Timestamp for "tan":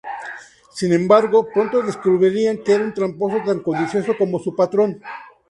3.45-3.59